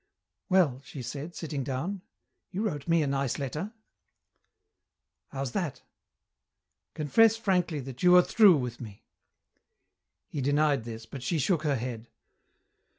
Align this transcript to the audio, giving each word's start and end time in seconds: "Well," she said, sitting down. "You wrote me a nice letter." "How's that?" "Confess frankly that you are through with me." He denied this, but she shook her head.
"Well," 0.49 0.81
she 0.83 1.03
said, 1.03 1.35
sitting 1.35 1.63
down. 1.63 2.01
"You 2.49 2.63
wrote 2.63 2.87
me 2.87 3.03
a 3.03 3.07
nice 3.07 3.37
letter." 3.37 3.71
"How's 5.27 5.51
that?" 5.51 5.83
"Confess 6.95 7.37
frankly 7.37 7.79
that 7.81 8.01
you 8.01 8.15
are 8.15 8.23
through 8.23 8.57
with 8.57 8.81
me." 8.81 9.03
He 10.27 10.41
denied 10.41 10.85
this, 10.85 11.05
but 11.05 11.21
she 11.21 11.37
shook 11.37 11.61
her 11.61 11.75
head. 11.75 12.07